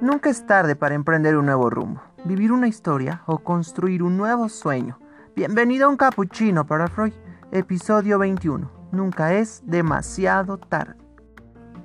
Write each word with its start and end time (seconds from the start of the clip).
Nunca 0.00 0.30
es 0.30 0.46
tarde 0.46 0.76
para 0.76 0.94
emprender 0.94 1.36
un 1.36 1.46
nuevo 1.46 1.70
rumbo, 1.70 2.00
vivir 2.24 2.52
una 2.52 2.68
historia 2.68 3.22
o 3.26 3.40
construir 3.40 4.04
un 4.04 4.16
nuevo 4.16 4.48
sueño. 4.48 4.96
Bienvenido 5.34 5.86
a 5.86 5.88
un 5.88 5.96
capuchino 5.96 6.64
para 6.64 6.86
Freud, 6.86 7.12
episodio 7.50 8.16
21. 8.20 8.70
Nunca 8.92 9.34
es 9.34 9.60
demasiado 9.66 10.56
tarde. 10.56 10.94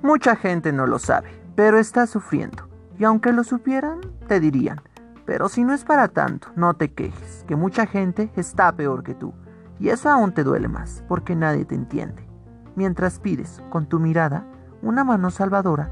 Mucha 0.00 0.36
gente 0.36 0.72
no 0.72 0.86
lo 0.86 1.00
sabe, 1.00 1.28
pero 1.56 1.76
está 1.76 2.06
sufriendo. 2.06 2.68
Y 3.00 3.02
aunque 3.02 3.32
lo 3.32 3.42
supieran, 3.42 4.00
te 4.28 4.38
dirían, 4.38 4.80
pero 5.26 5.48
si 5.48 5.64
no 5.64 5.74
es 5.74 5.84
para 5.84 6.06
tanto, 6.06 6.52
no 6.54 6.74
te 6.74 6.92
quejes, 6.92 7.44
que 7.48 7.56
mucha 7.56 7.84
gente 7.84 8.30
está 8.36 8.70
peor 8.76 9.02
que 9.02 9.14
tú. 9.14 9.34
Y 9.80 9.88
eso 9.88 10.08
aún 10.08 10.32
te 10.32 10.44
duele 10.44 10.68
más, 10.68 11.02
porque 11.08 11.34
nadie 11.34 11.64
te 11.64 11.74
entiende. 11.74 12.28
Mientras 12.76 13.18
pides, 13.18 13.60
con 13.70 13.88
tu 13.88 13.98
mirada, 13.98 14.46
una 14.82 15.02
mano 15.02 15.30
salvadora, 15.32 15.90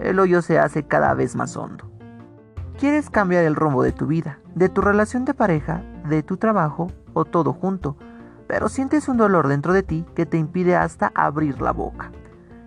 el 0.00 0.18
hoyo 0.18 0.42
se 0.42 0.58
hace 0.58 0.84
cada 0.84 1.14
vez 1.14 1.36
más 1.36 1.56
hondo. 1.56 1.90
Quieres 2.78 3.10
cambiar 3.10 3.44
el 3.44 3.56
rumbo 3.56 3.82
de 3.82 3.92
tu 3.92 4.06
vida, 4.06 4.38
de 4.54 4.68
tu 4.68 4.80
relación 4.80 5.24
de 5.24 5.34
pareja, 5.34 5.82
de 6.08 6.22
tu 6.22 6.36
trabajo 6.36 6.88
o 7.12 7.24
todo 7.24 7.52
junto, 7.52 7.96
pero 8.46 8.68
sientes 8.68 9.08
un 9.08 9.16
dolor 9.16 9.48
dentro 9.48 9.72
de 9.72 9.82
ti 9.82 10.06
que 10.14 10.26
te 10.26 10.38
impide 10.38 10.76
hasta 10.76 11.10
abrir 11.14 11.60
la 11.60 11.72
boca. 11.72 12.12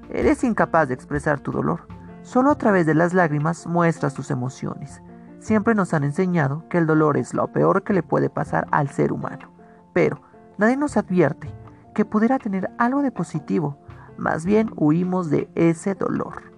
Eres 0.09 0.44
incapaz 0.44 0.89
de 0.89 0.94
expresar 0.94 1.39
tu 1.39 1.52
dolor, 1.52 1.88
solo 2.23 2.52
a 2.52 2.58
través 2.58 2.86
de 2.86 2.94
las 2.94 3.13
lágrimas 3.13 3.66
muestras 3.66 4.13
tus 4.13 4.30
emociones. 4.31 5.02
Siempre 5.39 5.73
nos 5.73 5.94
han 5.94 6.03
enseñado 6.03 6.67
que 6.70 6.77
el 6.77 6.86
dolor 6.86 7.17
es 7.17 7.34
lo 7.34 7.48
peor 7.48 7.84
que 7.84 7.94
le 7.94 8.03
puede 8.03 8.30
pasar 8.30 8.67
al 8.72 8.89
ser 8.89 9.11
humano, 9.11 9.52
pero 9.94 10.22
nadie 10.58 10.77
nos 10.77 10.98
advierte 10.98 11.52
que 11.95 12.05
pudiera 12.05 12.38
tener 12.38 12.70
algo 12.77 13.02
de 13.02 13.11
positivo, 13.11 13.77
más 14.17 14.45
bien 14.45 14.72
huimos 14.75 15.30
de 15.30 15.50
ese 15.55 15.95
dolor. 15.95 16.52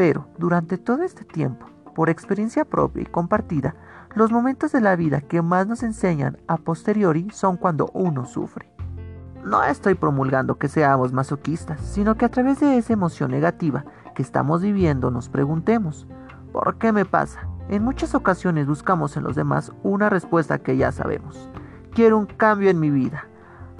Pero 0.00 0.28
durante 0.38 0.78
todo 0.78 1.02
este 1.02 1.26
tiempo, 1.26 1.66
por 1.94 2.08
experiencia 2.08 2.64
propia 2.64 3.02
y 3.02 3.04
compartida, 3.04 3.74
los 4.14 4.32
momentos 4.32 4.72
de 4.72 4.80
la 4.80 4.96
vida 4.96 5.20
que 5.20 5.42
más 5.42 5.66
nos 5.66 5.82
enseñan 5.82 6.38
a 6.48 6.56
posteriori 6.56 7.28
son 7.32 7.58
cuando 7.58 7.90
uno 7.92 8.24
sufre. 8.24 8.72
No 9.44 9.62
estoy 9.62 9.96
promulgando 9.96 10.56
que 10.56 10.68
seamos 10.68 11.12
masoquistas, 11.12 11.82
sino 11.82 12.14
que 12.14 12.24
a 12.24 12.30
través 12.30 12.60
de 12.60 12.78
esa 12.78 12.94
emoción 12.94 13.30
negativa 13.30 13.84
que 14.14 14.22
estamos 14.22 14.62
viviendo 14.62 15.10
nos 15.10 15.28
preguntemos, 15.28 16.06
¿por 16.50 16.78
qué 16.78 16.92
me 16.92 17.04
pasa? 17.04 17.46
En 17.68 17.84
muchas 17.84 18.14
ocasiones 18.14 18.66
buscamos 18.66 19.18
en 19.18 19.24
los 19.24 19.36
demás 19.36 19.70
una 19.82 20.08
respuesta 20.08 20.60
que 20.60 20.78
ya 20.78 20.92
sabemos. 20.92 21.50
Quiero 21.92 22.16
un 22.16 22.24
cambio 22.24 22.70
en 22.70 22.80
mi 22.80 22.88
vida. 22.88 23.26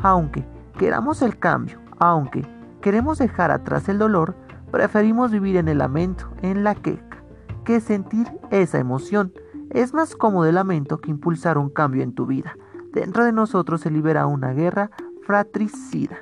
Aunque 0.02 0.46
queramos 0.78 1.22
el 1.22 1.38
cambio, 1.38 1.80
aunque 1.98 2.46
queremos 2.82 3.16
dejar 3.16 3.50
atrás 3.50 3.88
el 3.88 3.98
dolor, 3.98 4.34
Preferimos 4.70 5.32
vivir 5.32 5.56
en 5.56 5.68
el 5.68 5.78
lamento, 5.78 6.30
en 6.42 6.62
la 6.62 6.76
queja, 6.76 7.24
que 7.64 7.80
sentir 7.80 8.28
esa 8.50 8.78
emoción. 8.78 9.32
Es 9.70 9.92
más 9.94 10.14
cómodo 10.14 10.48
el 10.48 10.54
lamento 10.54 10.98
que 10.98 11.10
impulsar 11.10 11.58
un 11.58 11.70
cambio 11.70 12.02
en 12.02 12.14
tu 12.14 12.26
vida. 12.26 12.56
Dentro 12.92 13.24
de 13.24 13.32
nosotros 13.32 13.80
se 13.80 13.90
libera 13.90 14.26
una 14.26 14.52
guerra 14.52 14.90
fratricida. 15.22 16.18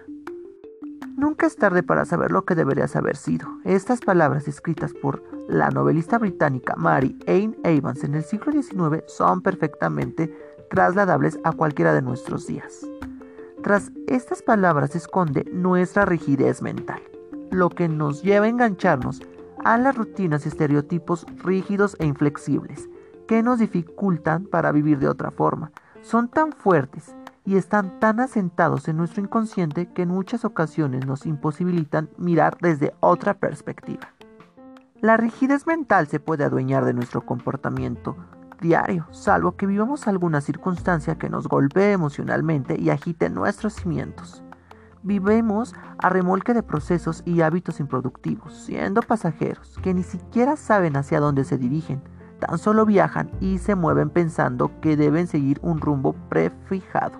Nunca 1.16 1.46
es 1.46 1.56
tarde 1.56 1.82
para 1.82 2.04
saber 2.04 2.30
lo 2.30 2.44
que 2.44 2.54
deberías 2.54 2.94
haber 2.96 3.16
sido. 3.16 3.48
Estas 3.64 4.00
palabras 4.00 4.48
escritas 4.48 4.94
por 4.94 5.22
la 5.48 5.70
novelista 5.70 6.18
británica 6.18 6.74
Mary 6.76 7.18
Ann 7.26 7.56
Evans 7.64 8.04
en 8.04 8.14
el 8.14 8.22
siglo 8.22 8.52
XIX 8.52 9.02
son 9.08 9.42
perfectamente 9.42 10.32
trasladables 10.70 11.38
a 11.44 11.52
cualquiera 11.52 11.92
de 11.92 12.02
nuestros 12.02 12.46
días. 12.46 12.86
Tras 13.62 13.90
estas 14.06 14.42
palabras 14.42 14.90
se 14.90 14.98
esconde 14.98 15.44
nuestra 15.52 16.04
rigidez 16.04 16.62
mental 16.62 17.00
lo 17.50 17.70
que 17.70 17.88
nos 17.88 18.22
lleva 18.22 18.46
a 18.46 18.48
engancharnos 18.48 19.22
a 19.64 19.76
las 19.78 19.96
rutinas 19.96 20.44
y 20.44 20.48
estereotipos 20.48 21.26
rígidos 21.42 21.96
e 21.98 22.06
inflexibles, 22.06 22.88
que 23.26 23.42
nos 23.42 23.58
dificultan 23.58 24.44
para 24.44 24.72
vivir 24.72 24.98
de 24.98 25.08
otra 25.08 25.30
forma. 25.30 25.72
Son 26.00 26.28
tan 26.28 26.52
fuertes 26.52 27.14
y 27.44 27.56
están 27.56 27.98
tan 27.98 28.20
asentados 28.20 28.88
en 28.88 28.96
nuestro 28.96 29.22
inconsciente 29.22 29.90
que 29.92 30.02
en 30.02 30.10
muchas 30.10 30.44
ocasiones 30.44 31.06
nos 31.06 31.26
imposibilitan 31.26 32.10
mirar 32.16 32.58
desde 32.60 32.94
otra 33.00 33.34
perspectiva. 33.34 34.12
La 35.00 35.16
rigidez 35.16 35.66
mental 35.66 36.08
se 36.08 36.20
puede 36.20 36.44
adueñar 36.44 36.84
de 36.84 36.92
nuestro 36.92 37.24
comportamiento 37.24 38.16
diario, 38.60 39.06
salvo 39.12 39.56
que 39.56 39.66
vivamos 39.66 40.08
alguna 40.08 40.40
circunstancia 40.40 41.16
que 41.16 41.30
nos 41.30 41.46
golpee 41.46 41.92
emocionalmente 41.92 42.78
y 42.78 42.90
agite 42.90 43.30
nuestros 43.30 43.74
cimientos. 43.74 44.42
Vivemos 45.08 45.74
a 45.96 46.10
remolque 46.10 46.52
de 46.52 46.62
procesos 46.62 47.22
y 47.24 47.40
hábitos 47.40 47.80
improductivos, 47.80 48.52
siendo 48.52 49.00
pasajeros 49.00 49.78
que 49.82 49.94
ni 49.94 50.02
siquiera 50.02 50.54
saben 50.54 50.98
hacia 50.98 51.18
dónde 51.18 51.44
se 51.44 51.56
dirigen, 51.56 52.02
tan 52.40 52.58
solo 52.58 52.84
viajan 52.84 53.30
y 53.40 53.56
se 53.56 53.74
mueven 53.74 54.10
pensando 54.10 54.70
que 54.82 54.98
deben 54.98 55.26
seguir 55.26 55.60
un 55.62 55.80
rumbo 55.80 56.12
prefijado. 56.28 57.18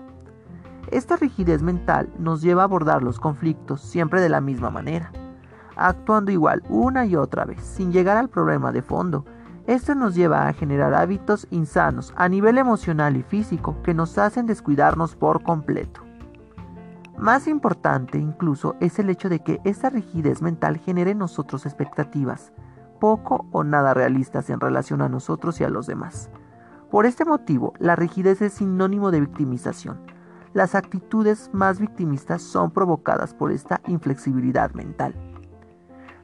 Esta 0.91 1.15
rigidez 1.15 1.63
mental 1.63 2.13
nos 2.19 2.43
lleva 2.43 2.61
a 2.61 2.65
abordar 2.65 3.01
los 3.01 3.19
conflictos 3.19 3.81
siempre 3.81 4.21
de 4.21 4.29
la 4.29 4.39
misma 4.39 4.69
manera, 4.69 5.11
actuando 5.75 6.29
igual 6.29 6.61
una 6.69 7.07
y 7.07 7.15
otra 7.15 7.43
vez, 7.45 7.63
sin 7.63 7.91
llegar 7.91 8.17
al 8.17 8.29
problema 8.29 8.71
de 8.71 8.83
fondo. 8.83 9.25
Esto 9.65 9.95
nos 9.95 10.13
lleva 10.13 10.47
a 10.47 10.53
generar 10.53 10.93
hábitos 10.93 11.47
insanos 11.49 12.13
a 12.15 12.29
nivel 12.29 12.59
emocional 12.59 13.17
y 13.17 13.23
físico 13.23 13.81
que 13.81 13.95
nos 13.95 14.19
hacen 14.19 14.45
descuidarnos 14.45 15.15
por 15.15 15.41
completo. 15.41 16.07
Más 17.19 17.49
importante 17.49 18.17
incluso 18.17 18.77
es 18.79 18.97
el 18.97 19.09
hecho 19.09 19.27
de 19.27 19.39
que 19.41 19.59
esta 19.65 19.89
rigidez 19.89 20.41
mental 20.41 20.77
genere 20.77 21.11
en 21.11 21.17
nosotros 21.17 21.65
expectativas, 21.65 22.53
poco 23.01 23.45
o 23.51 23.65
nada 23.65 23.93
realistas 23.93 24.49
en 24.49 24.61
relación 24.61 25.01
a 25.01 25.09
nosotros 25.09 25.59
y 25.59 25.65
a 25.65 25.69
los 25.69 25.85
demás. 25.85 26.29
Por 26.89 27.05
este 27.05 27.25
motivo, 27.25 27.73
la 27.77 27.97
rigidez 27.97 28.41
es 28.41 28.53
sinónimo 28.53 29.11
de 29.11 29.19
victimización. 29.19 29.99
Las 30.53 30.75
actitudes 30.75 31.49
más 31.51 31.81
victimistas 31.81 32.41
son 32.41 32.71
provocadas 32.71 33.33
por 33.33 33.51
esta 33.51 33.81
inflexibilidad 33.87 34.71
mental. 34.71 35.13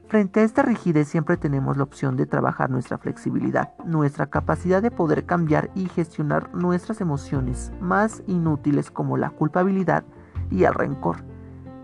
Frente 0.08 0.40
a 0.40 0.44
esta 0.44 0.62
rigidez 0.62 1.08
siempre 1.08 1.36
tenemos 1.36 1.76
la 1.76 1.82
opción 1.82 2.16
de 2.16 2.24
trabajar 2.24 2.70
nuestra 2.70 2.96
flexibilidad, 2.96 3.74
nuestra 3.84 4.28
capacidad 4.28 4.80
de 4.80 4.90
poder 4.90 5.26
cambiar 5.26 5.70
y 5.74 5.88
gestionar 5.88 6.54
nuestras 6.54 7.02
emociones 7.02 7.70
más 7.80 8.22
inútiles 8.26 8.90
como 8.90 9.18
la 9.18 9.28
culpabilidad, 9.28 10.04
y 10.50 10.64
el 10.64 10.74
rencor. 10.74 11.24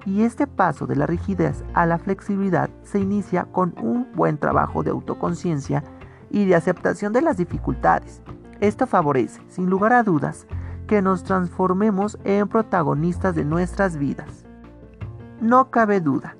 Y 0.04 0.22
este 0.22 0.46
paso 0.46 0.86
de 0.86 0.96
la 0.96 1.06
rigidez 1.06 1.64
a 1.74 1.86
la 1.86 1.98
flexibilidad 1.98 2.70
se 2.82 2.98
inicia 2.98 3.44
con 3.44 3.74
un 3.80 4.08
buen 4.14 4.38
trabajo 4.38 4.82
de 4.82 4.90
autoconciencia 4.90 5.84
y 6.30 6.44
de 6.44 6.56
aceptación 6.56 7.12
de 7.12 7.22
las 7.22 7.36
dificultades. 7.36 8.22
Esto 8.60 8.86
favorece, 8.86 9.40
sin 9.48 9.70
lugar 9.70 9.92
a 9.92 10.02
dudas, 10.02 10.46
que 10.86 11.02
nos 11.02 11.24
transformemos 11.24 12.18
en 12.24 12.48
protagonistas 12.48 13.34
de 13.34 13.44
nuestras 13.44 13.96
vidas. 13.96 14.44
No 15.40 15.70
cabe 15.70 16.00
duda 16.00 16.36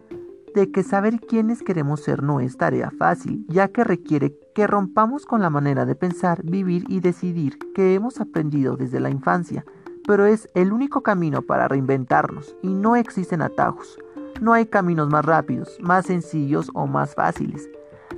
de 0.55 0.71
que 0.71 0.83
saber 0.83 1.21
quiénes 1.21 1.63
queremos 1.63 2.03
ser 2.03 2.23
no 2.23 2.41
es 2.41 2.57
tarea 2.57 2.91
fácil, 2.99 3.47
ya 3.49 3.69
que 3.69 3.85
requiere 3.85 4.37
que 4.55 4.67
rompamos 4.67 5.25
con 5.25 5.41
la 5.41 5.51
manera 5.51 5.87
de 5.87 5.95
pensar, 5.95 6.43
vivir 6.45 6.85
y 6.89 7.01
decidir 7.01 7.59
que 7.75 7.95
hemos 7.95 8.21
aprendido 8.21 8.77
desde 8.77 9.01
la 9.01 9.11
infancia 9.11 9.65
pero 10.07 10.27
es 10.27 10.49
el 10.55 10.73
único 10.73 11.03
camino 11.03 11.43
para 11.43 11.69
reinventarnos 11.69 12.57
y 12.63 12.69
no 12.69 12.97
existen 12.97 13.43
atajos. 13.43 13.99
No 14.41 14.53
hay 14.53 14.67
caminos 14.67 15.09
más 15.09 15.25
rápidos, 15.25 15.79
más 15.81 16.07
sencillos 16.07 16.71
o 16.75 16.87
más 16.87 17.15
fáciles. 17.15 17.69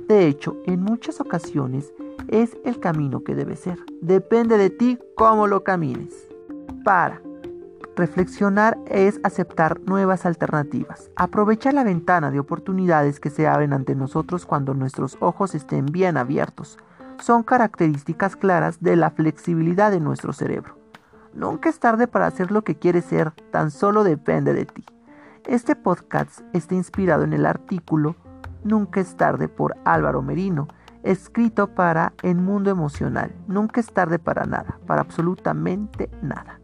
De 0.07 0.27
hecho, 0.27 0.57
en 0.65 0.81
muchas 0.81 1.19
ocasiones 1.19 1.91
es 2.27 2.57
el 2.63 2.79
camino 2.79 3.23
que 3.23 3.35
debe 3.35 3.55
ser. 3.55 3.79
Depende 4.01 4.57
de 4.57 4.69
ti 4.69 4.99
cómo 5.15 5.47
lo 5.47 5.63
camines. 5.63 6.13
Para. 6.83 7.21
Reflexionar 7.95 8.77
es 8.87 9.21
aceptar 9.23 9.79
nuevas 9.81 10.25
alternativas. 10.25 11.09
Aprovecha 11.15 11.71
la 11.71 11.83
ventana 11.83 12.29
de 12.29 12.39
oportunidades 12.39 13.19
que 13.19 13.29
se 13.29 13.47
abren 13.47 13.71
ante 13.71 13.95
nosotros 13.95 14.45
cuando 14.45 14.73
nuestros 14.73 15.17
ojos 15.21 15.55
estén 15.55 15.85
bien 15.85 16.17
abiertos. 16.17 16.77
Son 17.21 17.43
características 17.43 18.35
claras 18.35 18.81
de 18.81 18.97
la 18.97 19.11
flexibilidad 19.11 19.91
de 19.91 20.01
nuestro 20.01 20.33
cerebro. 20.33 20.84
Nunca 21.35 21.69
es 21.69 21.79
tarde 21.79 22.07
para 22.07 22.27
hacer 22.27 22.51
lo 22.51 22.63
que 22.63 22.75
quieres 22.75 23.05
ser, 23.05 23.31
tan 23.51 23.69
solo 23.69 24.03
depende 24.03 24.53
de 24.53 24.65
ti. 24.65 24.85
Este 25.45 25.75
podcast 25.75 26.41
está 26.53 26.73
inspirado 26.75 27.23
en 27.23 27.33
el 27.33 27.45
artículo 27.45 28.15
Nunca 28.65 28.99
es 28.99 29.15
tarde 29.15 29.47
por 29.47 29.77
Álvaro 29.85 30.23
Merino, 30.23 30.67
escrito 31.03 31.67
para 31.67 32.13
El 32.23 32.37
Mundo 32.37 32.71
Emocional. 32.71 33.31
Nunca 33.47 33.79
es 33.79 33.93
tarde 33.93 34.17
para 34.17 34.45
nada, 34.45 34.79
para 34.87 35.01
absolutamente 35.01 36.09
nada. 36.23 36.59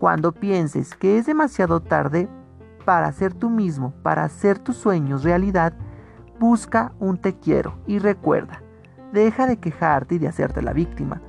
Cuando 0.00 0.32
pienses 0.32 0.96
que 0.96 1.16
es 1.16 1.26
demasiado 1.26 1.78
tarde 1.78 2.28
para 2.84 3.12
ser 3.12 3.34
tú 3.34 3.50
mismo, 3.50 3.92
para 4.02 4.24
hacer 4.24 4.58
tus 4.58 4.78
sueños 4.78 5.22
realidad, 5.22 5.74
busca 6.40 6.90
un 6.98 7.18
te 7.18 7.38
quiero 7.38 7.78
y 7.86 8.00
recuerda, 8.00 8.60
deja 9.12 9.46
de 9.46 9.58
quejarte 9.58 10.16
y 10.16 10.18
de 10.18 10.26
hacerte 10.26 10.60
la 10.60 10.72
víctima. 10.72 11.22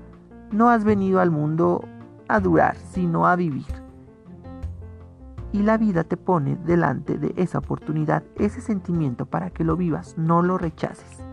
No 0.51 0.71
has 0.71 0.83
venido 0.83 1.19
al 1.19 1.29
mundo 1.29 1.83
a 2.29 2.39
durar, 2.39 2.77
sino 2.77 3.27
a 3.27 3.35
vivir. 3.35 3.65
Y 5.51 5.63
la 5.63 5.77
vida 5.77 6.03
te 6.03 6.15
pone 6.15 6.55
delante 6.55 7.17
de 7.17 7.33
esa 7.35 7.57
oportunidad, 7.57 8.23
ese 8.35 8.61
sentimiento 8.61 9.25
para 9.25 9.49
que 9.49 9.63
lo 9.63 9.75
vivas, 9.75 10.15
no 10.17 10.41
lo 10.41 10.57
rechaces. 10.57 11.25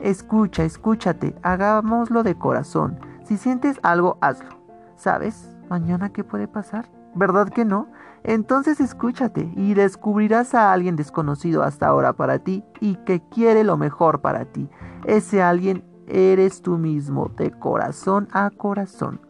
Escucha, 0.00 0.64
escúchate, 0.64 1.34
hagámoslo 1.42 2.22
de 2.22 2.34
corazón. 2.34 2.98
Si 3.24 3.36
sientes 3.36 3.78
algo, 3.82 4.18
hazlo. 4.20 4.50
¿Sabes? 4.96 5.54
¿Mañana 5.68 6.10
qué 6.10 6.24
puede 6.24 6.48
pasar? 6.48 6.90
¿Verdad 7.14 7.48
que 7.48 7.64
no? 7.64 7.88
Entonces 8.24 8.80
escúchate 8.80 9.52
y 9.56 9.74
descubrirás 9.74 10.54
a 10.54 10.72
alguien 10.72 10.96
desconocido 10.96 11.62
hasta 11.62 11.86
ahora 11.86 12.14
para 12.14 12.38
ti 12.40 12.64
y 12.80 12.96
que 12.96 13.20
quiere 13.20 13.64
lo 13.64 13.76
mejor 13.76 14.20
para 14.20 14.46
ti. 14.46 14.68
Ese 15.04 15.42
alguien 15.42 15.84
eres 16.06 16.62
tú 16.62 16.78
mismo, 16.78 17.30
de 17.36 17.50
corazón 17.50 18.28
a 18.32 18.50
corazón. 18.50 19.20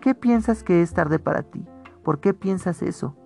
¿Qué 0.00 0.14
piensas 0.14 0.62
que 0.62 0.82
es 0.82 0.92
tarde 0.92 1.18
para 1.18 1.42
ti? 1.42 1.64
¿Por 2.04 2.20
qué 2.20 2.34
piensas 2.34 2.82
eso? 2.82 3.16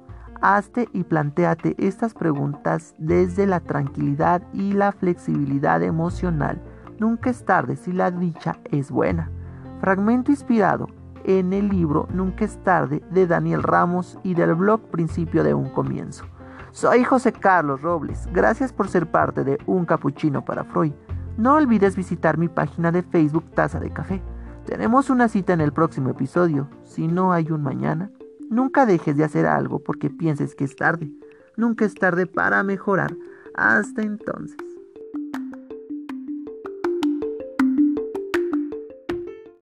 Hazte 0.41 0.89
y 0.93 1.05
planteate 1.05 1.75
estas 1.79 2.15
preguntas 2.15 2.95
desde 2.99 3.47
la 3.47 3.61
tranquilidad 3.61 4.43
y 4.55 4.73
la 4.73 4.93
flexibilidad 4.93 5.83
emocional. 5.83 6.63
Nunca 6.99 7.31
es 7.31 7.45
tarde 7.45 7.77
si 7.77 7.93
la 7.93 8.11
dicha 8.11 8.59
es 8.71 8.91
buena. 8.91 9.31
Fragmento 9.81 10.31
inspirado 10.31 10.87
en 11.25 11.53
el 11.53 11.69
libro 11.69 12.09
Nunca 12.13 12.45
es 12.45 12.63
tarde 12.65 13.03
de 13.11 13.27
Daniel 13.27 13.63
Ramos 13.63 14.19
y 14.23 14.35
del 14.35 14.55
blog 14.55 14.81
Principio 14.91 15.45
de 15.45 15.53
un 15.53 15.69
Comienzo. 15.71 16.25
Soy 16.73 17.05
José 17.05 17.33
Carlos 17.33 17.83
Robles. 17.83 18.29
Gracias 18.33 18.73
por 18.73 18.89
ser 18.89 19.11
parte 19.11 19.45
de 19.45 19.59
Un 19.67 19.85
Capuchino 19.85 20.45
para 20.45 20.65
Freud. 20.65 20.93
No 21.37 21.55
olvides 21.55 21.97
visitar 21.97 22.39
mi 22.39 22.49
página 22.49 22.93
de 22.93 23.03
Facebook 23.03 23.51
Taza 23.55 23.81
de 23.81 23.91
Café. 23.91 24.23
Tenemos 24.71 25.11
una 25.11 25.29
cita 25.29 25.53
en 25.53 25.61
el 25.61 25.73
próximo 25.73 26.11
episodio. 26.11 26.71
Si 26.85 27.09
no 27.09 27.33
hay 27.33 27.51
un 27.51 27.63
mañana, 27.63 28.13
Nunca 28.51 28.85
dejes 28.85 29.17
de 29.17 29.23
hacer 29.23 29.47
algo 29.47 29.79
porque 29.79 30.11
pienses 30.11 30.57
que 30.57 30.65
es 30.65 30.75
tarde. 30.75 31.09
Nunca 31.57 31.85
es 31.85 31.95
tarde 31.95 32.27
para 32.27 32.65
mejorar. 32.65 33.17
Hasta 33.55 34.03
entonces. 34.03 34.70